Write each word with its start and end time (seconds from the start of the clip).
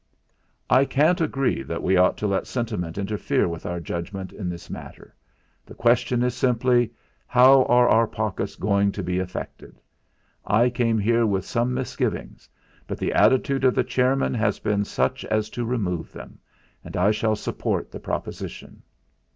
"I 0.67 0.83
can't 0.85 1.21
agree 1.21 1.61
that 1.61 1.83
we 1.83 1.95
ought 1.95 2.17
to 2.17 2.25
let 2.25 2.47
sentiment 2.47 2.97
interfere 2.97 3.47
with 3.47 3.67
our 3.67 3.79
judgment 3.79 4.33
in 4.33 4.49
this 4.49 4.67
matter. 4.67 5.15
The 5.63 5.75
question 5.75 6.23
is 6.23 6.33
simply: 6.33 6.91
How 7.27 7.65
are 7.65 7.87
our 7.87 8.07
pockets 8.07 8.55
going 8.55 8.91
to 8.93 9.03
be 9.03 9.19
affected? 9.19 9.79
I 10.43 10.71
came 10.71 10.97
here 10.97 11.27
with 11.27 11.45
some 11.45 11.71
misgivings, 11.75 12.49
but 12.87 12.97
the 12.97 13.13
attitude 13.13 13.63
of 13.63 13.75
the 13.75 13.83
chairman 13.83 14.33
has 14.33 14.57
been 14.57 14.85
such 14.85 15.23
as 15.25 15.51
to 15.51 15.65
remove 15.65 16.11
them; 16.11 16.39
and 16.83 16.97
I 16.97 17.11
shall 17.11 17.35
support 17.35 17.91
the 17.91 17.99
proposition." 17.99 18.81